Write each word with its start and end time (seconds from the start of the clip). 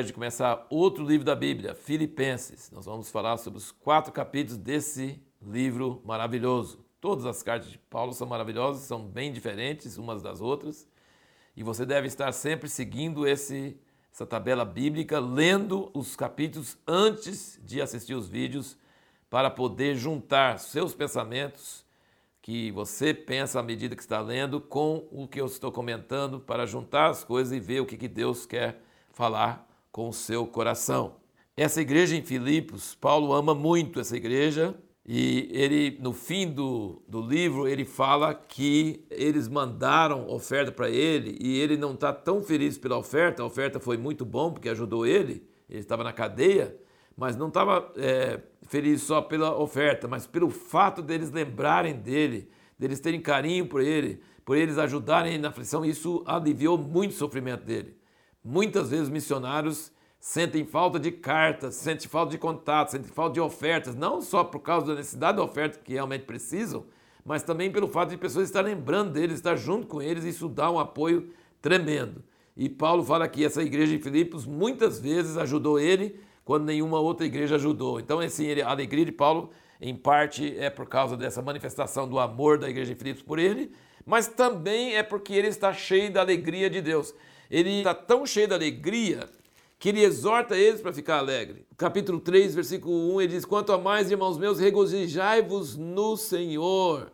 privilégio 0.00 0.06
de 0.06 0.12
começar 0.12 0.66
outro 0.70 1.04
livro 1.04 1.24
da 1.24 1.34
Bíblia, 1.34 1.74
Filipenses. 1.74 2.70
Nós 2.70 2.86
vamos 2.86 3.10
falar 3.10 3.36
sobre 3.36 3.58
os 3.58 3.70
quatro 3.70 4.12
capítulos 4.12 4.56
desse 4.56 5.22
livro 5.42 6.00
maravilhoso. 6.04 6.84
Todas 7.00 7.26
as 7.26 7.42
cartas 7.42 7.70
de 7.70 7.78
Paulo 7.78 8.12
são 8.12 8.26
maravilhosas, 8.26 8.84
são 8.84 9.06
bem 9.06 9.32
diferentes 9.32 9.98
umas 9.98 10.22
das 10.22 10.40
outras, 10.40 10.88
e 11.56 11.62
você 11.62 11.84
deve 11.84 12.06
estar 12.06 12.32
sempre 12.32 12.68
seguindo 12.68 13.26
esse, 13.26 13.78
essa 14.12 14.24
tabela 14.24 14.64
bíblica, 14.64 15.18
lendo 15.18 15.90
os 15.92 16.16
capítulos 16.16 16.78
antes 16.86 17.60
de 17.62 17.80
assistir 17.82 18.14
os 18.14 18.28
vídeos, 18.28 18.78
para 19.28 19.50
poder 19.50 19.96
juntar 19.96 20.58
seus 20.58 20.94
pensamentos 20.94 21.84
que 22.40 22.70
você 22.72 23.12
pensa 23.12 23.60
à 23.60 23.62
medida 23.62 23.94
que 23.94 24.02
está 24.02 24.20
lendo 24.20 24.60
com 24.60 25.06
o 25.10 25.28
que 25.28 25.40
eu 25.40 25.46
estou 25.46 25.70
comentando, 25.70 26.40
para 26.40 26.64
juntar 26.64 27.10
as 27.10 27.22
coisas 27.22 27.52
e 27.52 27.60
ver 27.60 27.80
o 27.80 27.86
que, 27.86 28.08
Deus 28.08 28.46
quer 28.46 28.80
falar 29.12 29.69
com 29.92 30.08
o 30.08 30.12
seu 30.12 30.46
coração. 30.46 31.16
Essa 31.56 31.80
igreja 31.80 32.16
em 32.16 32.22
Filipos, 32.22 32.94
Paulo 32.94 33.32
ama 33.32 33.54
muito 33.54 34.00
essa 34.00 34.16
igreja 34.16 34.74
e 35.04 35.48
ele, 35.52 35.98
no 36.00 36.12
fim 36.12 36.50
do, 36.50 37.02
do 37.08 37.20
livro, 37.20 37.66
ele 37.66 37.84
fala 37.84 38.32
que 38.32 39.04
eles 39.10 39.48
mandaram 39.48 40.28
oferta 40.28 40.70
para 40.70 40.88
ele 40.88 41.36
e 41.40 41.58
ele 41.58 41.76
não 41.76 41.94
está 41.94 42.12
tão 42.12 42.42
feliz 42.42 42.78
pela 42.78 42.96
oferta. 42.96 43.42
A 43.42 43.46
oferta 43.46 43.80
foi 43.80 43.96
muito 43.96 44.24
bom 44.24 44.52
porque 44.52 44.68
ajudou 44.68 45.04
ele, 45.04 45.42
ele 45.68 45.80
estava 45.80 46.04
na 46.04 46.12
cadeia, 46.12 46.76
mas 47.16 47.36
não 47.36 47.48
estava 47.48 47.92
é, 47.96 48.40
feliz 48.68 49.02
só 49.02 49.20
pela 49.20 49.58
oferta, 49.58 50.06
mas 50.06 50.26
pelo 50.26 50.48
fato 50.48 51.02
deles 51.02 51.30
lembrarem 51.30 51.94
dele, 51.94 52.48
deles 52.78 53.00
terem 53.00 53.20
carinho 53.20 53.66
por 53.66 53.82
ele, 53.82 54.20
por 54.44 54.56
eles 54.56 54.78
ajudarem 54.78 55.32
ele 55.32 55.42
na 55.42 55.48
aflição. 55.48 55.84
Isso 55.84 56.22
aliviou 56.24 56.78
muito 56.78 57.10
o 57.10 57.14
sofrimento 57.14 57.64
dele. 57.64 57.99
Muitas 58.42 58.88
vezes 58.88 59.10
missionários 59.10 59.92
sentem 60.18 60.64
falta 60.64 60.98
de 60.98 61.10
cartas, 61.10 61.74
sentem 61.74 62.08
falta 62.08 62.32
de 62.32 62.38
contato, 62.38 62.90
sentem 62.90 63.10
falta 63.10 63.34
de 63.34 63.40
ofertas, 63.40 63.94
não 63.94 64.22
só 64.22 64.42
por 64.42 64.60
causa 64.60 64.86
da 64.86 64.94
necessidade 64.94 65.36
de 65.36 65.42
oferta 65.42 65.78
que 65.78 65.92
realmente 65.92 66.24
precisam, 66.24 66.86
mas 67.22 67.42
também 67.42 67.70
pelo 67.70 67.86
fato 67.86 68.10
de 68.10 68.16
pessoas 68.16 68.46
estar 68.46 68.62
lembrando 68.62 69.12
deles, 69.12 69.36
estar 69.36 69.56
junto 69.56 69.86
com 69.86 70.00
eles, 70.00 70.24
isso 70.24 70.48
dá 70.48 70.70
um 70.70 70.78
apoio 70.78 71.30
tremendo. 71.60 72.22
E 72.56 72.68
Paulo 72.68 73.04
fala 73.04 73.28
que 73.28 73.44
essa 73.44 73.62
igreja 73.62 73.96
de 73.96 74.02
Filipos 74.02 74.46
muitas 74.46 74.98
vezes 74.98 75.36
ajudou 75.36 75.78
ele 75.78 76.18
quando 76.44 76.64
nenhuma 76.64 76.98
outra 76.98 77.26
igreja 77.26 77.56
ajudou. 77.56 78.00
Então, 78.00 78.20
assim, 78.20 78.60
a 78.60 78.70
alegria 78.70 79.04
de 79.04 79.12
Paulo, 79.12 79.50
em 79.80 79.94
parte, 79.94 80.56
é 80.58 80.68
por 80.70 80.86
causa 80.86 81.16
dessa 81.16 81.42
manifestação 81.42 82.08
do 82.08 82.18
amor 82.18 82.58
da 82.58 82.68
igreja 82.68 82.94
de 82.94 82.98
Filipos 82.98 83.22
por 83.22 83.38
ele, 83.38 83.70
mas 84.04 84.26
também 84.26 84.96
é 84.96 85.02
porque 85.02 85.34
ele 85.34 85.48
está 85.48 85.72
cheio 85.74 86.10
da 86.10 86.20
alegria 86.20 86.70
de 86.70 86.80
Deus 86.80 87.14
ele 87.50 87.78
está 87.78 87.94
tão 87.94 88.24
cheio 88.24 88.48
de 88.48 88.54
alegria 88.54 89.28
que 89.78 89.88
ele 89.88 90.04
exorta 90.04 90.56
eles 90.56 90.80
para 90.80 90.92
ficar 90.92 91.18
alegre. 91.18 91.66
Capítulo 91.76 92.20
3, 92.20 92.54
versículo 92.54 93.14
1, 93.14 93.22
ele 93.22 93.32
diz: 93.34 93.44
Quanto 93.44 93.72
a 93.72 93.78
mais, 93.78 94.10
irmãos 94.10 94.38
meus, 94.38 94.60
regozijai-vos 94.60 95.76
no 95.76 96.16
Senhor. 96.16 97.10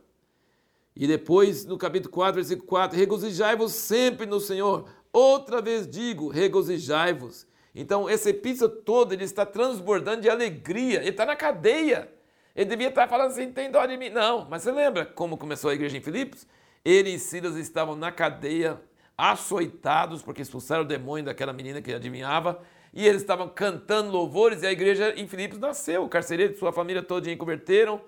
E 0.95 1.06
depois, 1.06 1.65
no 1.65 1.78
capítulo 1.78 2.12
4, 2.12 2.34
versículo 2.34 2.67
4, 2.67 2.98
regozijai-vos 2.98 3.73
sempre 3.73 4.27
no 4.27 4.41
Senhor. 4.41 4.89
Outra 5.12 5.62
vez 5.62 5.87
digo, 5.87 6.28
regozijai-vos. 6.28 7.47
Então, 7.75 8.09
essa 8.09 8.31
epístola 8.31 8.71
toda, 8.71 9.15
ele 9.15 9.25
está 9.25 9.45
transbordando 9.45 10.23
de 10.23 10.31
alegria. 10.31 11.00
Ele 11.00 11.11
está 11.11 11.27
na 11.27 11.37
cadeia. 11.37 12.11
Ele 12.55 12.71
devia 12.71 12.89
estar 12.89 13.06
falando 13.06 13.33
assim, 13.33 13.53
tem 13.53 13.71
dó 13.71 13.84
de 13.84 13.98
mim. 13.98 14.09
Não, 14.09 14.47
mas 14.48 14.62
você 14.62 14.73
lembra 14.73 15.05
como 15.05 15.37
começou 15.37 15.71
a 15.71 15.75
igreja 15.75 15.98
em 15.98 16.00
Filipos? 16.00 16.47
Ele 16.83 17.11
e 17.11 17.19
Silas 17.19 17.56
estavam 17.56 17.94
na 17.94 18.10
cadeia, 18.10 18.81
açoitados 19.16 20.22
porque 20.22 20.43
expulsaram 20.43 20.82
o 20.82 20.87
demônio 20.87 21.25
daquela 21.25 21.53
menina 21.53 21.81
que 21.81 21.93
adivinhava, 21.93 22.60
e 22.93 23.06
eles 23.06 23.21
estavam 23.21 23.49
cantando 23.49 24.10
louvores, 24.10 24.62
e 24.62 24.66
a 24.66 24.72
igreja 24.72 25.12
em 25.16 25.27
Filipos 25.27 25.59
nasceu, 25.59 26.04
o 26.04 26.09
carcereiro 26.09 26.54
e 26.54 26.56
sua 26.56 26.72
família 26.72 27.03
toda 27.03 27.34
converteram. 27.37 28.00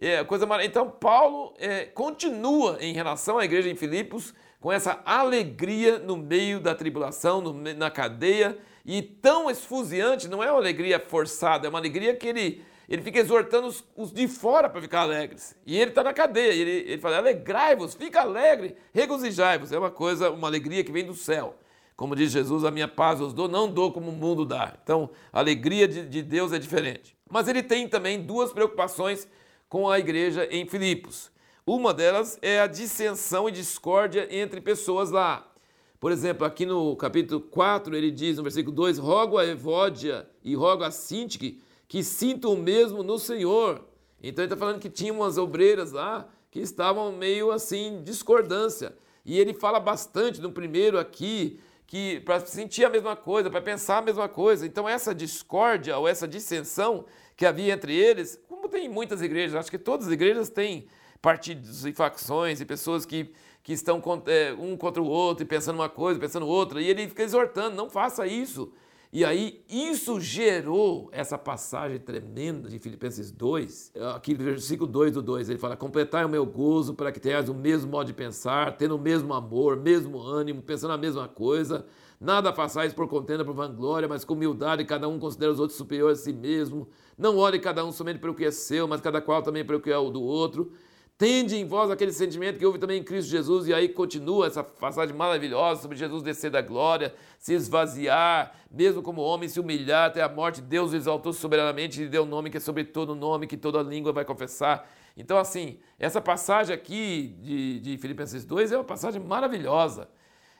É, 0.00 0.24
coisa 0.24 0.46
mar... 0.46 0.64
Então, 0.64 0.90
Paulo 0.90 1.54
é, 1.58 1.84
continua 1.84 2.78
em 2.80 2.92
relação 2.92 3.38
à 3.38 3.44
igreja 3.44 3.70
em 3.70 3.76
Filipos 3.76 4.34
com 4.60 4.72
essa 4.72 5.00
alegria 5.04 5.98
no 5.98 6.16
meio 6.16 6.58
da 6.58 6.74
tribulação, 6.74 7.40
no, 7.40 7.52
na 7.52 7.90
cadeia, 7.90 8.58
e 8.84 9.00
tão 9.00 9.48
esfuziante, 9.48 10.26
não 10.28 10.42
é 10.42 10.50
uma 10.50 10.58
alegria 10.58 10.98
forçada, 10.98 11.66
é 11.66 11.70
uma 11.70 11.78
alegria 11.78 12.16
que 12.16 12.26
ele 12.26 12.64
ele 12.92 13.00
fica 13.00 13.20
exortando 13.20 13.68
os, 13.68 13.82
os 13.96 14.12
de 14.12 14.28
fora 14.28 14.68
para 14.68 14.82
ficar 14.82 15.00
alegres. 15.00 15.56
E 15.64 15.78
ele 15.78 15.92
está 15.92 16.04
na 16.04 16.12
cadeia. 16.12 16.52
Ele, 16.52 16.90
ele 16.92 17.00
fala: 17.00 17.16
alegrai-vos, 17.16 17.94
fica 17.94 18.20
alegre, 18.20 18.76
regozijai-vos. 18.92 19.72
É 19.72 19.78
uma 19.78 19.90
coisa, 19.90 20.30
uma 20.30 20.46
alegria 20.46 20.84
que 20.84 20.92
vem 20.92 21.02
do 21.02 21.14
céu. 21.14 21.56
Como 21.96 22.14
diz 22.14 22.30
Jesus, 22.30 22.66
a 22.66 22.70
minha 22.70 22.86
paz 22.86 23.18
os 23.18 23.32
dou, 23.32 23.48
não 23.48 23.66
dou 23.66 23.90
como 23.92 24.10
o 24.10 24.12
mundo 24.12 24.44
dá. 24.44 24.74
Então, 24.82 25.08
a 25.32 25.38
alegria 25.38 25.88
de, 25.88 26.06
de 26.06 26.22
Deus 26.22 26.52
é 26.52 26.58
diferente. 26.58 27.16
Mas 27.30 27.48
ele 27.48 27.62
tem 27.62 27.88
também 27.88 28.20
duas 28.20 28.52
preocupações 28.52 29.26
com 29.70 29.88
a 29.88 29.98
igreja 29.98 30.46
em 30.50 30.68
Filipos. 30.68 31.30
Uma 31.66 31.94
delas 31.94 32.38
é 32.42 32.60
a 32.60 32.66
dissensão 32.66 33.48
e 33.48 33.52
discórdia 33.52 34.28
entre 34.30 34.60
pessoas 34.60 35.10
lá. 35.10 35.50
Por 35.98 36.12
exemplo, 36.12 36.46
aqui 36.46 36.66
no 36.66 36.94
capítulo 36.96 37.40
4, 37.40 37.96
ele 37.96 38.10
diz 38.10 38.36
no 38.36 38.42
versículo 38.42 38.76
2: 38.76 38.98
Rogo 38.98 39.38
a 39.38 39.46
Evódia 39.46 40.28
e 40.44 40.54
rogo 40.54 40.84
a 40.84 40.90
Sintique 40.90 41.62
que 41.92 42.02
sintam 42.02 42.54
o 42.54 42.56
mesmo 42.56 43.02
no 43.02 43.18
Senhor. 43.18 43.84
Então 44.22 44.42
ele 44.42 44.50
está 44.50 44.56
falando 44.56 44.80
que 44.80 44.88
tinha 44.88 45.12
umas 45.12 45.36
obreiras 45.36 45.92
lá 45.92 46.26
que 46.50 46.58
estavam 46.58 47.12
meio 47.12 47.50
assim, 47.50 48.00
discordância. 48.02 48.96
E 49.26 49.38
ele 49.38 49.52
fala 49.52 49.78
bastante 49.78 50.40
no 50.40 50.50
primeiro 50.50 50.98
aqui, 50.98 51.60
que 51.86 52.18
para 52.20 52.40
sentir 52.46 52.86
a 52.86 52.88
mesma 52.88 53.14
coisa, 53.14 53.50
para 53.50 53.60
pensar 53.60 53.98
a 53.98 54.00
mesma 54.00 54.26
coisa. 54.26 54.64
Então 54.64 54.88
essa 54.88 55.14
discórdia 55.14 55.98
ou 55.98 56.08
essa 56.08 56.26
dissensão 56.26 57.04
que 57.36 57.44
havia 57.44 57.74
entre 57.74 57.94
eles, 57.94 58.40
como 58.48 58.70
tem 58.70 58.86
em 58.86 58.88
muitas 58.88 59.20
igrejas, 59.20 59.54
acho 59.54 59.70
que 59.70 59.76
todas 59.76 60.06
as 60.06 60.12
igrejas 60.14 60.48
têm 60.48 60.86
partidos 61.20 61.84
e 61.84 61.92
facções 61.92 62.58
e 62.62 62.64
pessoas 62.64 63.04
que, 63.04 63.30
que 63.62 63.74
estão 63.74 64.02
é, 64.28 64.54
um 64.54 64.78
contra 64.78 65.02
o 65.02 65.06
outro 65.06 65.44
e 65.44 65.46
pensando 65.46 65.74
uma 65.74 65.90
coisa, 65.90 66.18
pensando 66.18 66.46
outra, 66.46 66.80
e 66.80 66.88
ele 66.88 67.06
fica 67.06 67.22
exortando, 67.22 67.76
não 67.76 67.90
faça 67.90 68.26
isso. 68.26 68.72
E 69.14 69.26
aí, 69.26 69.62
isso 69.68 70.18
gerou 70.18 71.10
essa 71.12 71.36
passagem 71.36 71.98
tremenda 71.98 72.66
de 72.66 72.78
Filipenses 72.78 73.30
2, 73.30 73.92
aqui 74.14 74.32
no 74.32 74.42
versículo 74.42 74.90
2 74.90 75.12
do 75.12 75.20
2, 75.20 75.50
ele 75.50 75.58
fala: 75.58 75.76
Completai 75.76 76.24
o 76.24 76.30
meu 76.30 76.46
gozo 76.46 76.94
para 76.94 77.12
que 77.12 77.20
tenhais 77.20 77.50
o 77.50 77.52
mesmo 77.52 77.90
modo 77.90 78.06
de 78.06 78.14
pensar, 78.14 78.74
tendo 78.78 78.96
o 78.96 78.98
mesmo 78.98 79.34
amor, 79.34 79.76
mesmo 79.76 80.18
ânimo, 80.18 80.62
pensando 80.62 80.94
a 80.94 80.96
mesma 80.96 81.28
coisa. 81.28 81.84
Nada 82.18 82.54
façais 82.54 82.94
por 82.94 83.06
contenda, 83.06 83.44
por 83.44 83.52
vanglória, 83.52 84.08
mas 84.08 84.24
com 84.24 84.32
humildade, 84.32 84.82
cada 84.86 85.06
um 85.06 85.18
considera 85.18 85.52
os 85.52 85.60
outros 85.60 85.76
superiores 85.76 86.20
a 86.20 86.22
si 86.22 86.32
mesmo. 86.32 86.88
Não 87.18 87.36
olhe 87.36 87.58
cada 87.58 87.84
um 87.84 87.92
somente 87.92 88.18
pelo 88.18 88.34
que 88.34 88.46
é 88.46 88.50
seu, 88.50 88.88
mas 88.88 89.02
cada 89.02 89.20
qual 89.20 89.42
também 89.42 89.62
pelo 89.62 89.80
que 89.82 89.90
é 89.90 89.98
o 89.98 90.08
do 90.08 90.22
outro. 90.22 90.72
Tende 91.22 91.54
em 91.54 91.64
vós 91.64 91.88
aquele 91.88 92.10
sentimento 92.10 92.58
que 92.58 92.66
houve 92.66 92.80
também 92.80 92.98
em 92.98 93.04
Cristo 93.04 93.30
Jesus, 93.30 93.68
e 93.68 93.72
aí 93.72 93.88
continua 93.88 94.48
essa 94.48 94.64
passagem 94.64 95.14
maravilhosa 95.14 95.80
sobre 95.80 95.96
Jesus 95.96 96.20
descer 96.20 96.50
da 96.50 96.60
glória, 96.60 97.14
se 97.38 97.54
esvaziar, 97.54 98.52
mesmo 98.68 99.02
como 99.02 99.20
homem, 99.20 99.48
se 99.48 99.60
humilhar 99.60 100.08
até 100.08 100.20
a 100.20 100.28
morte. 100.28 100.60
Deus 100.60 100.92
o 100.92 100.96
exaltou 100.96 101.32
soberanamente 101.32 102.02
e 102.02 102.08
deu 102.08 102.24
um 102.24 102.26
nome 102.26 102.50
que 102.50 102.56
é 102.56 102.60
sobre 102.60 102.82
todo 102.82 103.14
nome, 103.14 103.46
que 103.46 103.56
toda 103.56 103.80
língua 103.82 104.12
vai 104.12 104.24
confessar. 104.24 104.90
Então, 105.16 105.38
assim, 105.38 105.78
essa 105.96 106.20
passagem 106.20 106.74
aqui 106.74 107.36
de, 107.40 107.78
de 107.78 107.98
Filipenses 107.98 108.44
2 108.44 108.72
é 108.72 108.76
uma 108.76 108.82
passagem 108.82 109.22
maravilhosa. 109.22 110.08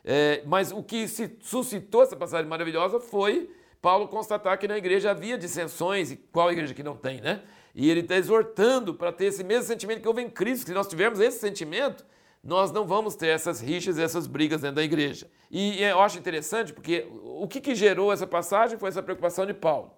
É, 0.04 0.44
mas 0.46 0.70
o 0.70 0.80
que 0.80 1.08
se 1.08 1.38
suscitou 1.40 2.04
essa 2.04 2.14
passagem 2.14 2.48
maravilhosa 2.48 3.00
foi 3.00 3.50
Paulo 3.80 4.06
constatar 4.06 4.56
que 4.56 4.68
na 4.68 4.78
igreja 4.78 5.10
havia 5.10 5.36
dissensões, 5.36 6.12
e 6.12 6.16
qual 6.16 6.52
igreja 6.52 6.72
que 6.72 6.84
não 6.84 6.94
tem, 6.94 7.20
né? 7.20 7.42
E 7.74 7.90
ele 7.90 8.00
está 8.00 8.16
exortando 8.16 8.94
para 8.94 9.12
ter 9.12 9.26
esse 9.26 9.42
mesmo 9.42 9.64
sentimento 9.64 10.00
que 10.00 10.08
houve 10.08 10.22
em 10.22 10.28
Cristo. 10.28 10.66
Se 10.66 10.72
nós 10.72 10.86
tivermos 10.86 11.20
esse 11.20 11.38
sentimento, 11.38 12.04
nós 12.42 12.72
não 12.72 12.86
vamos 12.86 13.14
ter 13.14 13.28
essas 13.28 13.60
rixas, 13.60 13.98
essas 13.98 14.26
brigas 14.26 14.60
dentro 14.60 14.76
da 14.76 14.82
igreja. 14.82 15.30
E 15.50 15.82
eu 15.82 16.00
acho 16.00 16.18
interessante 16.18 16.72
porque 16.72 17.06
o 17.22 17.46
que, 17.48 17.60
que 17.60 17.74
gerou 17.74 18.12
essa 18.12 18.26
passagem 18.26 18.78
foi 18.78 18.88
essa 18.88 19.02
preocupação 19.02 19.46
de 19.46 19.54
Paulo. 19.54 19.92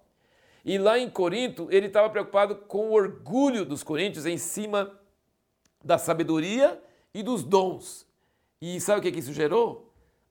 E 0.63 0.77
lá 0.77 0.97
em 0.97 1.09
Corinto, 1.09 1.67
ele 1.69 1.87
estava 1.87 2.09
preocupado 2.09 2.55
com 2.55 2.89
o 2.89 2.93
orgulho 2.93 3.65
dos 3.65 3.83
coríntios 3.83 4.25
em 4.25 4.37
cima 4.37 4.99
da 5.83 5.97
sabedoria 5.97 6.81
e 7.13 7.21
dos 7.21 7.43
dons. 7.43 8.07
E 8.61 8.79
sabe 8.81 8.99
o 8.99 9.01
que, 9.03 9.11
que 9.11 9.19
isso 9.19 9.33
gerou? 9.33 9.84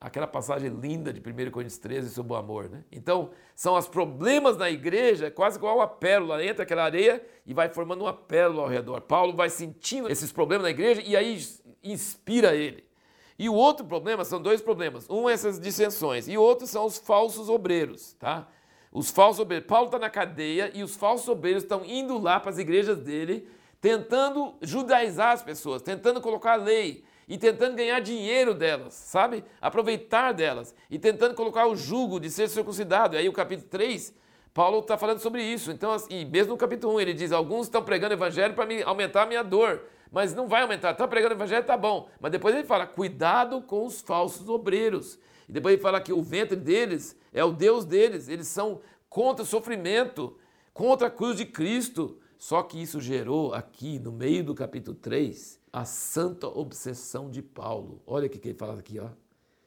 Aquela 0.05 0.27
passagem 0.27 0.69
linda 0.69 1.11
de 1.11 1.19
1 1.19 1.49
Coríntios 1.49 1.79
13 1.79 2.11
sobre 2.11 2.33
o 2.33 2.35
amor. 2.35 2.69
Né? 2.69 2.83
Então, 2.91 3.31
são 3.55 3.75
os 3.75 3.87
problemas 3.87 4.55
na 4.55 4.69
igreja, 4.69 5.31
quase 5.31 5.57
igual 5.57 5.77
uma 5.77 5.87
pérola, 5.87 6.45
entra 6.45 6.61
aquela 6.61 6.83
areia 6.83 7.25
e 7.43 7.55
vai 7.55 7.69
formando 7.69 8.01
uma 8.01 8.13
pérola 8.13 8.61
ao 8.61 8.67
redor. 8.69 9.01
Paulo 9.01 9.35
vai 9.35 9.49
sentindo 9.49 10.07
esses 10.07 10.31
problemas 10.31 10.65
na 10.65 10.69
igreja 10.69 11.01
e 11.03 11.15
aí 11.17 11.43
inspira 11.83 12.53
ele. 12.55 12.85
E 13.37 13.49
o 13.49 13.55
outro 13.55 13.83
problema, 13.83 14.23
são 14.23 14.39
dois 14.39 14.61
problemas. 14.61 15.09
Um 15.09 15.27
é 15.27 15.33
essas 15.33 15.59
dissensões 15.59 16.27
e 16.27 16.37
o 16.37 16.41
outro 16.41 16.67
são 16.67 16.85
os 16.85 16.99
falsos 16.99 17.49
obreiros, 17.49 18.13
tá? 18.13 18.47
Os 18.91 19.09
falsos 19.09 19.39
obreiros. 19.39 19.67
Paulo 19.67 19.87
está 19.87 19.97
na 19.97 20.09
cadeia 20.09 20.69
e 20.75 20.83
os 20.83 20.95
falsos 20.95 21.27
obreiros 21.27 21.63
estão 21.63 21.83
indo 21.83 22.19
lá 22.19 22.39
para 22.39 22.51
as 22.51 22.59
igrejas 22.59 22.99
dele, 22.99 23.49
tentando 23.81 24.53
judaizar 24.61 25.31
as 25.31 25.41
pessoas, 25.41 25.81
tentando 25.81 26.21
colocar 26.21 26.53
a 26.53 26.57
lei, 26.57 27.03
e 27.27 27.37
tentando 27.37 27.75
ganhar 27.75 27.99
dinheiro 27.99 28.53
delas, 28.53 28.93
sabe? 28.93 29.43
Aproveitar 29.59 30.31
delas 30.31 30.75
e 30.89 30.99
tentando 30.99 31.33
colocar 31.33 31.67
o 31.67 31.75
jugo 31.75 32.19
de 32.19 32.29
ser 32.29 32.47
circuncidado. 32.49 33.15
E 33.15 33.19
aí 33.19 33.29
o 33.29 33.33
capítulo 33.33 33.67
3, 33.69 34.13
Paulo 34.53 34.79
está 34.79 34.97
falando 34.97 35.19
sobre 35.19 35.43
isso. 35.43 35.71
Então, 35.71 35.95
e 36.09 36.23
mesmo 36.23 36.53
no 36.53 36.57
capítulo 36.57 36.95
1, 36.95 37.01
ele 37.01 37.13
diz: 37.13 37.31
alguns 37.31 37.67
estão 37.67 37.83
pregando 37.83 38.13
evangelho 38.13 38.53
para 38.53 38.65
aumentar 38.85 39.23
a 39.23 39.25
minha 39.25 39.43
dor. 39.43 39.83
Mas 40.11 40.33
não 40.33 40.47
vai 40.47 40.61
aumentar, 40.61 40.91
está 40.91 41.07
pregando 41.07 41.33
evangelho, 41.33 41.65
tá 41.65 41.75
bom. 41.75 42.07
Mas 42.19 42.31
depois 42.31 42.55
ele 42.55 42.63
fala: 42.63 42.85
cuidado 42.85 43.61
com 43.61 43.85
os 43.85 44.01
falsos 44.01 44.47
obreiros. 44.47 45.19
E 45.49 45.51
depois 45.51 45.73
ele 45.73 45.81
fala 45.81 45.99
que 45.99 46.13
o 46.13 46.23
ventre 46.23 46.55
deles 46.55 47.17
é 47.33 47.43
o 47.43 47.51
Deus 47.51 47.85
deles, 47.85 48.29
eles 48.29 48.47
são 48.47 48.81
contra 49.09 49.43
o 49.43 49.45
sofrimento, 49.45 50.37
contra 50.73 51.07
a 51.07 51.11
cruz 51.11 51.37
de 51.37 51.45
Cristo. 51.45 52.17
Só 52.37 52.61
que 52.63 52.81
isso 52.81 52.99
gerou 52.99 53.53
aqui, 53.53 53.97
no 53.97 54.11
meio 54.11 54.43
do 54.43 54.53
capítulo 54.53 54.95
3, 54.95 55.59
a 55.75 55.83
santa 55.83 56.47
obsessão 56.47 57.29
de 57.29 57.41
Paulo. 57.41 58.01
Olha 58.07 58.27
o 58.27 58.29
que 58.29 58.47
ele 58.47 58.57
fala 58.57 58.79
aqui, 58.79 58.97
ó. 58.97 59.09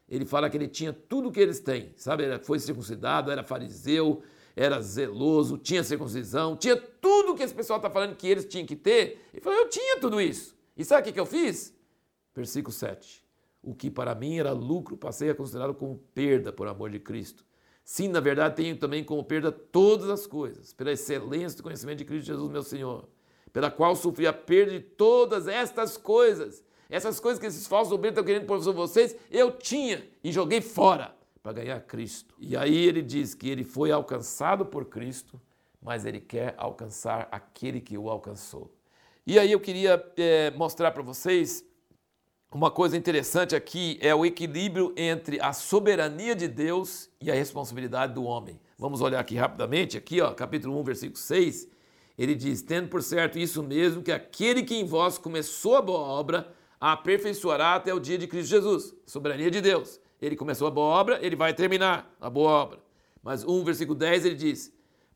Ele 0.08 0.24
fala 0.24 0.48
que 0.48 0.56
ele 0.56 0.66
tinha 0.66 0.90
tudo 0.90 1.28
o 1.28 1.30
que 1.30 1.38
eles 1.38 1.60
têm, 1.60 1.92
sabe? 1.98 2.24
Ele 2.24 2.38
foi 2.38 2.58
circuncidado, 2.58 3.30
era 3.30 3.44
fariseu, 3.44 4.22
era 4.56 4.80
zeloso, 4.80 5.58
tinha 5.58 5.84
circuncisão, 5.84 6.56
tinha 6.56 6.78
tudo 6.78 7.34
que 7.34 7.42
esse 7.42 7.52
pessoal 7.52 7.76
está 7.78 7.90
falando 7.90 8.16
que 8.16 8.26
eles 8.26 8.46
tinham 8.46 8.64
que 8.64 8.74
ter. 8.74 9.22
Ele 9.34 9.42
falou, 9.42 9.58
eu 9.58 9.68
tinha 9.68 10.00
tudo 10.00 10.18
isso. 10.18 10.56
E 10.74 10.82
sabe 10.82 11.10
o 11.10 11.12
que 11.12 11.20
eu 11.20 11.26
fiz? 11.26 11.76
Versículo 12.34 12.72
7. 12.72 13.22
O 13.62 13.74
que 13.74 13.90
para 13.90 14.14
mim 14.14 14.38
era 14.38 14.52
lucro, 14.52 14.96
passei 14.96 15.28
a 15.28 15.34
considerá-lo 15.34 15.74
como 15.74 15.98
perda 16.14 16.50
por 16.50 16.68
amor 16.68 16.88
de 16.88 17.00
Cristo. 17.00 17.44
Sim, 17.84 18.08
na 18.08 18.20
verdade, 18.20 18.56
tenho 18.56 18.78
também 18.78 19.04
como 19.04 19.22
perda 19.22 19.52
todas 19.52 20.08
as 20.08 20.26
coisas, 20.26 20.72
pela 20.72 20.90
excelência 20.90 21.58
do 21.58 21.64
conhecimento 21.64 21.98
de 21.98 22.06
Cristo 22.06 22.28
Jesus, 22.28 22.50
meu 22.50 22.62
Senhor, 22.62 23.06
pela 23.52 23.70
qual 23.70 23.96
sofri 23.96 24.26
a 24.26 24.32
perda 24.32 24.72
de 24.72 24.80
todas 24.80 25.48
estas 25.48 25.96
coisas. 25.96 26.64
Essas 26.90 27.20
coisas 27.20 27.38
que 27.38 27.46
esses 27.46 27.66
falsos 27.66 27.92
obreiros 27.92 28.16
estão 28.18 28.24
querendo 28.24 28.46
pôr 28.46 28.60
sobre 28.62 28.80
vocês, 28.80 29.14
eu 29.30 29.50
tinha 29.50 30.08
e 30.24 30.32
joguei 30.32 30.60
fora 30.60 31.14
para 31.42 31.52
ganhar 31.52 31.80
Cristo. 31.80 32.34
E 32.38 32.56
aí 32.56 32.76
ele 32.76 33.02
diz 33.02 33.34
que 33.34 33.48
ele 33.48 33.64
foi 33.64 33.90
alcançado 33.90 34.64
por 34.64 34.86
Cristo, 34.86 35.40
mas 35.80 36.04
ele 36.04 36.20
quer 36.20 36.54
alcançar 36.56 37.28
aquele 37.30 37.80
que 37.80 37.96
o 37.96 38.08
alcançou. 38.08 38.72
E 39.26 39.38
aí 39.38 39.52
eu 39.52 39.60
queria 39.60 40.02
é, 40.16 40.50
mostrar 40.52 40.90
para 40.90 41.02
vocês 41.02 41.64
uma 42.50 42.70
coisa 42.70 42.96
interessante 42.96 43.54
aqui 43.54 43.98
é 44.00 44.14
o 44.14 44.24
equilíbrio 44.24 44.94
entre 44.96 45.38
a 45.38 45.52
soberania 45.52 46.34
de 46.34 46.48
Deus 46.48 47.10
e 47.20 47.30
a 47.30 47.34
responsabilidade 47.34 48.14
do 48.14 48.24
homem. 48.24 48.58
Vamos 48.78 49.02
olhar 49.02 49.20
aqui 49.20 49.36
rapidamente, 49.36 49.98
aqui, 49.98 50.22
ó, 50.22 50.32
capítulo 50.32 50.80
1, 50.80 50.82
versículo 50.82 51.18
6. 51.18 51.68
Ele 52.18 52.34
diz: 52.34 52.60
Tendo 52.60 52.88
por 52.88 53.02
certo 53.02 53.38
isso 53.38 53.62
mesmo, 53.62 54.02
que 54.02 54.10
aquele 54.10 54.62
que 54.62 54.74
em 54.74 54.84
vós 54.84 55.16
começou 55.16 55.76
a 55.76 55.82
boa 55.82 56.00
obra, 56.00 56.52
a 56.80 56.92
aperfeiçoará 56.92 57.74
até 57.74 57.94
o 57.94 58.00
dia 58.00 58.18
de 58.18 58.26
Cristo 58.26 58.50
Jesus. 58.50 58.94
Soberania 59.06 59.50
de 59.50 59.60
Deus. 59.60 60.00
Ele 60.20 60.34
começou 60.34 60.66
a 60.66 60.70
boa 60.70 60.88
obra, 60.88 61.24
ele 61.24 61.36
vai 61.36 61.54
terminar 61.54 62.12
a 62.20 62.28
boa 62.28 62.50
obra. 62.50 62.80
Mas 63.22 63.44
1, 63.44 63.64
versículo 63.64 63.96
10, 63.96 64.24
ele 64.24 64.34
diz: 64.34 64.72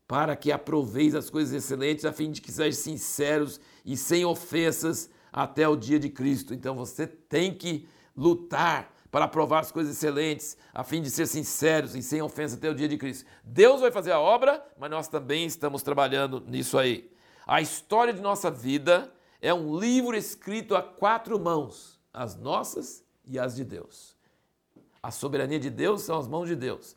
Para 0.07 0.35
que 0.35 0.51
aproveis 0.51 1.13
as 1.13 1.29
coisas 1.29 1.53
excelentes, 1.53 2.05
a 2.05 2.13
fim 2.13 2.31
de 2.31 2.41
que 2.41 2.51
sejais 2.51 2.77
sinceros 2.77 3.59
e 3.83 3.97
sem 3.97 4.23
ofensas 4.23 5.09
até 5.31 5.67
o 5.67 5.75
dia 5.75 5.99
de 5.99 6.09
Cristo. 6.09 6.53
Então 6.53 6.75
você 6.75 7.05
tem 7.05 7.53
que 7.53 7.85
lutar 8.15 8.92
para 9.13 9.27
provar 9.27 9.59
as 9.59 9.71
coisas 9.71 9.95
excelentes, 9.95 10.57
a 10.73 10.83
fim 10.83 10.99
de 10.99 11.11
ser 11.11 11.27
sinceros 11.27 11.93
e 11.93 12.01
sem 12.01 12.19
ofensa 12.19 12.55
até 12.55 12.67
o 12.67 12.73
dia 12.73 12.87
de 12.87 12.97
Cristo. 12.97 13.29
Deus 13.43 13.79
vai 13.79 13.91
fazer 13.91 14.11
a 14.11 14.19
obra, 14.19 14.65
mas 14.75 14.89
nós 14.89 15.07
também 15.07 15.45
estamos 15.45 15.83
trabalhando 15.83 16.43
nisso 16.47 16.79
aí. 16.79 17.13
A 17.45 17.61
história 17.61 18.11
de 18.11 18.21
nossa 18.21 18.49
vida 18.49 19.13
é 19.39 19.53
um 19.53 19.77
livro 19.77 20.17
escrito 20.17 20.75
a 20.75 20.81
quatro 20.81 21.39
mãos, 21.39 21.99
as 22.11 22.35
nossas 22.35 23.05
e 23.23 23.37
as 23.37 23.55
de 23.55 23.63
Deus. 23.63 24.17
A 25.03 25.11
soberania 25.11 25.59
de 25.59 25.69
Deus 25.69 26.01
são 26.01 26.17
as 26.17 26.27
mãos 26.27 26.47
de 26.47 26.55
Deus. 26.55 26.95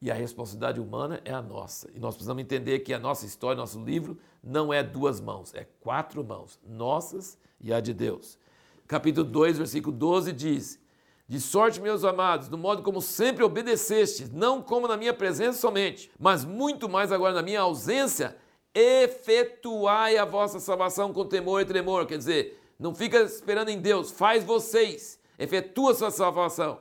E 0.00 0.08
a 0.08 0.14
responsabilidade 0.14 0.80
humana 0.80 1.20
é 1.24 1.32
a 1.32 1.42
nossa. 1.42 1.90
E 1.92 1.98
nós 1.98 2.14
precisamos 2.14 2.44
entender 2.44 2.78
que 2.80 2.94
a 2.94 2.98
nossa 3.00 3.26
história, 3.26 3.58
nosso 3.58 3.82
livro, 3.82 4.16
não 4.40 4.72
é 4.72 4.84
duas 4.84 5.20
mãos, 5.20 5.52
é 5.52 5.66
quatro 5.80 6.22
mãos, 6.22 6.60
nossas 6.64 7.36
e 7.60 7.72
a 7.72 7.80
de 7.80 7.92
Deus. 7.92 8.38
Capítulo 8.86 9.28
2, 9.28 9.58
versículo 9.58 9.96
12 9.96 10.32
diz: 10.32 10.85
De 11.28 11.40
sorte, 11.40 11.80
meus 11.80 12.04
amados, 12.04 12.48
do 12.48 12.56
modo 12.56 12.82
como 12.82 13.00
sempre 13.02 13.42
obedecestes, 13.42 14.30
não 14.30 14.62
como 14.62 14.86
na 14.86 14.96
minha 14.96 15.12
presença 15.12 15.58
somente, 15.58 16.10
mas 16.18 16.44
muito 16.44 16.88
mais 16.88 17.10
agora 17.10 17.34
na 17.34 17.42
minha 17.42 17.62
ausência, 17.62 18.36
efetuai 18.72 20.16
a 20.18 20.24
vossa 20.24 20.60
salvação 20.60 21.12
com 21.12 21.24
temor 21.24 21.62
e 21.62 21.64
tremor. 21.64 22.06
Quer 22.06 22.18
dizer, 22.18 22.62
não 22.78 22.94
fica 22.94 23.22
esperando 23.22 23.70
em 23.70 23.80
Deus, 23.80 24.12
faz 24.12 24.44
vocês, 24.44 25.18
efetua 25.36 25.94
sua 25.94 26.12
salvação. 26.12 26.80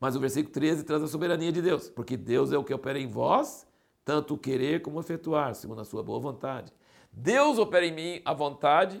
Mas 0.00 0.16
o 0.16 0.20
versículo 0.20 0.52
13 0.52 0.82
traz 0.82 1.02
a 1.02 1.06
soberania 1.06 1.52
de 1.52 1.62
Deus, 1.62 1.88
porque 1.88 2.16
Deus 2.16 2.52
é 2.52 2.58
o 2.58 2.64
que 2.64 2.74
opera 2.74 2.98
em 2.98 3.06
vós, 3.06 3.66
tanto 4.04 4.36
querer 4.36 4.82
como 4.82 4.98
efetuar, 4.98 5.54
segundo 5.54 5.80
a 5.80 5.84
sua 5.84 6.02
boa 6.02 6.18
vontade. 6.18 6.72
Deus 7.12 7.56
opera 7.58 7.86
em 7.86 7.94
mim 7.94 8.22
a 8.24 8.34
vontade 8.34 9.00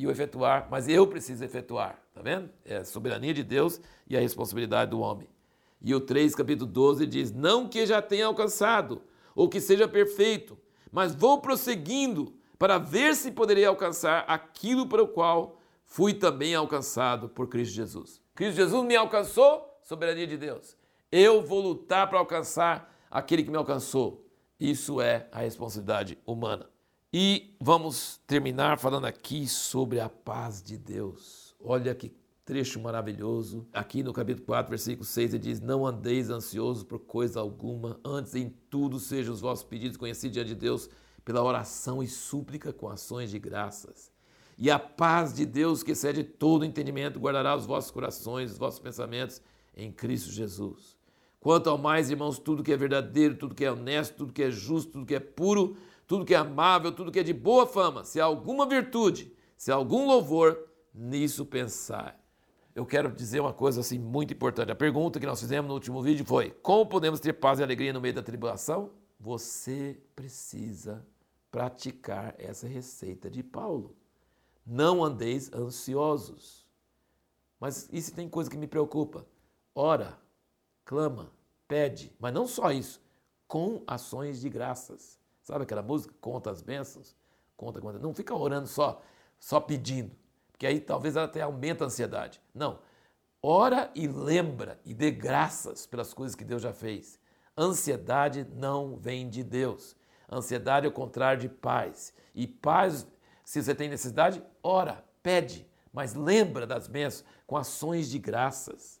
e 0.00 0.06
o 0.06 0.10
efetuar, 0.10 0.66
mas 0.70 0.88
eu 0.88 1.06
preciso 1.06 1.44
efetuar, 1.44 2.02
tá 2.14 2.22
vendo? 2.22 2.48
É 2.64 2.78
a 2.78 2.84
soberania 2.86 3.34
de 3.34 3.42
Deus 3.42 3.78
e 4.08 4.16
a 4.16 4.20
responsabilidade 4.20 4.92
do 4.92 5.00
homem. 5.00 5.28
E 5.82 5.94
o 5.94 6.00
3, 6.00 6.34
capítulo 6.34 6.70
12 6.70 7.06
diz: 7.06 7.30
Não 7.30 7.68
que 7.68 7.84
já 7.84 8.00
tenha 8.00 8.24
alcançado, 8.24 9.02
ou 9.34 9.46
que 9.46 9.60
seja 9.60 9.86
perfeito, 9.86 10.56
mas 10.90 11.14
vou 11.14 11.42
prosseguindo 11.42 12.32
para 12.58 12.78
ver 12.78 13.14
se 13.14 13.30
poderei 13.30 13.66
alcançar 13.66 14.24
aquilo 14.26 14.86
para 14.86 15.02
o 15.02 15.08
qual 15.08 15.60
fui 15.84 16.14
também 16.14 16.54
alcançado 16.54 17.28
por 17.28 17.48
Cristo 17.48 17.74
Jesus. 17.74 18.22
Cristo 18.34 18.56
Jesus 18.56 18.86
me 18.86 18.96
alcançou, 18.96 19.78
soberania 19.82 20.26
de 20.26 20.38
Deus. 20.38 20.78
Eu 21.12 21.42
vou 21.42 21.60
lutar 21.60 22.08
para 22.08 22.18
alcançar 22.18 22.90
aquele 23.10 23.42
que 23.42 23.50
me 23.50 23.58
alcançou. 23.58 24.26
Isso 24.58 24.98
é 24.98 25.28
a 25.30 25.40
responsabilidade 25.40 26.16
humana. 26.24 26.70
E 27.12 27.56
vamos 27.60 28.20
terminar 28.24 28.78
falando 28.78 29.04
aqui 29.04 29.48
sobre 29.48 29.98
a 29.98 30.08
paz 30.08 30.62
de 30.62 30.78
Deus. 30.78 31.56
Olha 31.58 31.92
que 31.92 32.14
trecho 32.44 32.78
maravilhoso. 32.78 33.66
Aqui 33.72 34.00
no 34.00 34.12
capítulo 34.12 34.46
4, 34.46 34.70
versículo 34.70 35.04
6, 35.04 35.34
ele 35.34 35.42
diz: 35.42 35.60
Não 35.60 35.84
andeis 35.84 36.30
ansiosos 36.30 36.84
por 36.84 37.00
coisa 37.00 37.40
alguma, 37.40 37.98
antes 38.04 38.36
em 38.36 38.54
tudo 38.70 39.00
sejam 39.00 39.34
os 39.34 39.40
vossos 39.40 39.64
pedidos 39.64 39.96
conhecidos 39.96 40.34
diante 40.34 40.50
de 40.50 40.54
Deus 40.54 40.88
pela 41.24 41.42
oração 41.42 42.00
e 42.00 42.06
súplica 42.06 42.72
com 42.72 42.88
ações 42.88 43.32
de 43.32 43.40
graças. 43.40 44.12
E 44.56 44.70
a 44.70 44.78
paz 44.78 45.34
de 45.34 45.44
Deus, 45.44 45.82
que 45.82 45.90
excede 45.90 46.22
todo 46.22 46.64
entendimento, 46.64 47.18
guardará 47.18 47.56
os 47.56 47.66
vossos 47.66 47.90
corações, 47.90 48.52
os 48.52 48.58
vossos 48.58 48.78
pensamentos 48.78 49.42
em 49.76 49.90
Cristo 49.90 50.30
Jesus. 50.30 50.96
Quanto 51.40 51.70
ao 51.70 51.78
mais, 51.78 52.08
irmãos, 52.08 52.38
tudo 52.38 52.62
que 52.62 52.72
é 52.72 52.76
verdadeiro, 52.76 53.34
tudo 53.34 53.54
que 53.54 53.64
é 53.64 53.72
honesto, 53.72 54.14
tudo 54.14 54.32
que 54.32 54.44
é 54.44 54.50
justo, 54.50 54.92
tudo 54.92 55.06
que 55.06 55.14
é 55.14 55.20
puro, 55.20 55.76
tudo 56.10 56.24
que 56.24 56.34
é 56.34 56.38
amável, 56.38 56.90
tudo 56.90 57.12
que 57.12 57.20
é 57.20 57.22
de 57.22 57.32
boa 57.32 57.68
fama, 57.68 58.02
se 58.02 58.20
há 58.20 58.24
alguma 58.24 58.66
virtude, 58.66 59.32
se 59.56 59.70
há 59.70 59.76
algum 59.76 60.08
louvor, 60.08 60.68
nisso 60.92 61.46
pensar. 61.46 62.20
Eu 62.74 62.84
quero 62.84 63.12
dizer 63.12 63.38
uma 63.38 63.52
coisa 63.52 63.80
assim 63.80 63.96
muito 63.96 64.34
importante. 64.34 64.72
A 64.72 64.74
pergunta 64.74 65.20
que 65.20 65.26
nós 65.26 65.38
fizemos 65.38 65.68
no 65.68 65.74
último 65.74 66.02
vídeo 66.02 66.26
foi: 66.26 66.50
como 66.50 66.84
podemos 66.84 67.20
ter 67.20 67.34
paz 67.34 67.60
e 67.60 67.62
alegria 67.62 67.92
no 67.92 68.00
meio 68.00 68.12
da 68.12 68.24
tribulação? 68.24 68.90
Você 69.20 70.02
precisa 70.16 71.06
praticar 71.48 72.34
essa 72.38 72.66
receita 72.66 73.30
de 73.30 73.44
Paulo. 73.44 73.96
Não 74.66 75.04
andeis 75.04 75.48
ansiosos. 75.52 76.66
Mas 77.60 77.88
isso 77.92 78.12
tem 78.12 78.28
coisa 78.28 78.50
que 78.50 78.58
me 78.58 78.66
preocupa. 78.66 79.24
Ora, 79.72 80.18
clama, 80.84 81.30
pede, 81.68 82.12
mas 82.18 82.34
não 82.34 82.48
só 82.48 82.72
isso, 82.72 83.00
com 83.46 83.84
ações 83.86 84.40
de 84.40 84.48
graças. 84.48 85.19
Sabe 85.42 85.64
aquela 85.64 85.82
música? 85.82 86.14
Conta 86.20 86.50
as 86.50 86.62
bênçãos, 86.62 87.16
conta, 87.56 87.80
conta. 87.80 87.98
Não 87.98 88.14
fica 88.14 88.34
orando 88.34 88.66
só, 88.66 89.02
só 89.38 89.60
pedindo, 89.60 90.10
porque 90.52 90.66
aí 90.66 90.80
talvez 90.80 91.16
ela 91.16 91.26
até 91.26 91.42
aumenta 91.42 91.84
a 91.84 91.86
ansiedade. 91.86 92.40
Não. 92.54 92.78
Ora 93.42 93.90
e 93.94 94.06
lembra 94.06 94.78
e 94.84 94.92
dê 94.92 95.10
graças 95.10 95.86
pelas 95.86 96.12
coisas 96.12 96.34
que 96.34 96.44
Deus 96.44 96.60
já 96.60 96.72
fez. 96.72 97.18
Ansiedade 97.56 98.46
não 98.54 98.96
vem 98.96 99.28
de 99.28 99.42
Deus. 99.42 99.96
Ansiedade 100.30 100.86
é 100.86 100.88
o 100.88 100.92
contrário 100.92 101.40
de 101.40 101.48
paz. 101.48 102.12
E 102.34 102.46
paz, 102.46 103.06
se 103.44 103.62
você 103.62 103.74
tem 103.74 103.88
necessidade, 103.88 104.42
ora, 104.62 105.04
pede, 105.22 105.66
mas 105.92 106.14
lembra 106.14 106.66
das 106.66 106.86
bênçãos 106.86 107.24
com 107.46 107.56
ações 107.56 108.10
de 108.10 108.18
graças. 108.18 109.00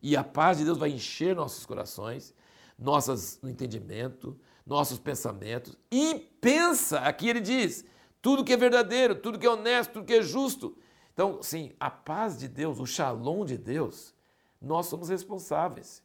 E 0.00 0.16
a 0.16 0.22
paz 0.22 0.58
de 0.58 0.64
Deus 0.64 0.78
vai 0.78 0.90
encher 0.90 1.34
nossos 1.34 1.66
corações, 1.66 2.34
nosso 2.78 3.40
entendimento, 3.44 4.38
nossos 4.68 4.98
pensamentos 4.98 5.76
e 5.90 6.14
pensa, 6.40 7.00
aqui 7.00 7.28
ele 7.28 7.40
diz, 7.40 7.84
tudo 8.20 8.44
que 8.44 8.52
é 8.52 8.56
verdadeiro, 8.56 9.14
tudo 9.14 9.38
que 9.38 9.46
é 9.46 9.50
honesto, 9.50 9.94
tudo 9.94 10.06
que 10.06 10.14
é 10.14 10.22
justo. 10.22 10.76
Então, 11.12 11.42
sim, 11.42 11.72
a 11.80 11.90
paz 11.90 12.38
de 12.38 12.46
Deus, 12.46 12.78
o 12.78 12.86
shalom 12.86 13.44
de 13.44 13.56
Deus, 13.56 14.14
nós 14.60 14.86
somos 14.86 15.08
responsáveis 15.08 16.02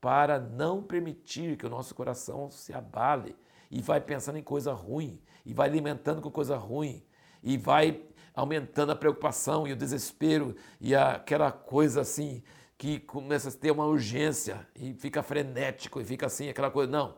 para 0.00 0.38
não 0.38 0.82
permitir 0.82 1.56
que 1.56 1.66
o 1.66 1.70
nosso 1.70 1.94
coração 1.94 2.50
se 2.50 2.72
abale 2.72 3.34
e 3.70 3.80
vai 3.80 4.00
pensando 4.00 4.38
em 4.38 4.42
coisa 4.42 4.72
ruim, 4.72 5.20
e 5.46 5.54
vai 5.54 5.68
alimentando 5.68 6.20
com 6.20 6.30
coisa 6.30 6.56
ruim, 6.56 7.02
e 7.42 7.56
vai 7.56 8.02
aumentando 8.34 8.92
a 8.92 8.96
preocupação 8.96 9.66
e 9.66 9.72
o 9.72 9.76
desespero 9.76 10.54
e 10.80 10.94
aquela 10.94 11.50
coisa 11.50 12.00
assim 12.00 12.42
que 12.76 12.98
começa 12.98 13.48
a 13.48 13.52
ter 13.52 13.70
uma 13.70 13.86
urgência 13.86 14.66
e 14.74 14.92
fica 14.94 15.22
frenético 15.22 16.00
e 16.00 16.04
fica 16.04 16.26
assim, 16.26 16.48
aquela 16.48 16.70
coisa. 16.70 16.90
Não. 16.90 17.14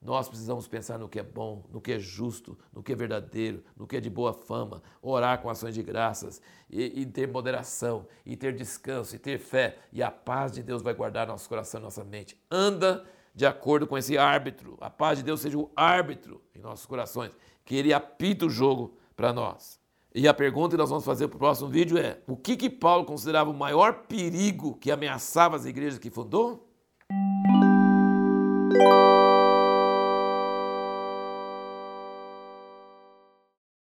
Nós 0.00 0.28
precisamos 0.28 0.68
pensar 0.68 0.96
no 0.98 1.08
que 1.08 1.18
é 1.18 1.22
bom, 1.22 1.64
no 1.70 1.80
que 1.80 1.92
é 1.92 1.98
justo, 1.98 2.56
no 2.72 2.82
que 2.82 2.92
é 2.92 2.96
verdadeiro, 2.96 3.64
no 3.76 3.86
que 3.86 3.96
é 3.96 4.00
de 4.00 4.08
boa 4.08 4.32
fama, 4.32 4.82
orar 5.02 5.42
com 5.42 5.50
ações 5.50 5.74
de 5.74 5.82
graças 5.82 6.40
e, 6.70 7.00
e 7.00 7.06
ter 7.06 7.26
moderação, 7.26 8.06
e 8.24 8.36
ter 8.36 8.54
descanso, 8.54 9.16
e 9.16 9.18
ter 9.18 9.38
fé, 9.38 9.76
e 9.92 10.02
a 10.02 10.10
paz 10.10 10.52
de 10.52 10.62
Deus 10.62 10.82
vai 10.82 10.94
guardar 10.94 11.26
nosso 11.26 11.48
coração 11.48 11.80
e 11.80 11.82
nossa 11.82 12.04
mente. 12.04 12.40
Anda 12.48 13.04
de 13.34 13.44
acordo 13.44 13.86
com 13.86 13.98
esse 13.98 14.16
árbitro. 14.16 14.76
A 14.80 14.88
paz 14.88 15.18
de 15.18 15.24
Deus 15.24 15.40
seja 15.40 15.58
o 15.58 15.70
árbitro 15.74 16.42
em 16.54 16.60
nossos 16.60 16.86
corações, 16.86 17.36
que 17.64 17.74
ele 17.74 17.92
apita 17.92 18.46
o 18.46 18.50
jogo 18.50 18.96
para 19.16 19.32
nós. 19.32 19.80
E 20.14 20.26
a 20.26 20.34
pergunta 20.34 20.70
que 20.70 20.76
nós 20.76 20.90
vamos 20.90 21.04
fazer 21.04 21.28
para 21.28 21.36
o 21.36 21.38
próximo 21.38 21.68
vídeo 21.68 21.98
é: 21.98 22.18
o 22.26 22.36
que, 22.36 22.56
que 22.56 22.70
Paulo 22.70 23.04
considerava 23.04 23.50
o 23.50 23.54
maior 23.54 24.06
perigo 24.08 24.74
que 24.76 24.90
ameaçava 24.90 25.56
as 25.56 25.66
igrejas 25.66 25.98
que 25.98 26.10
fundou? 26.10 26.68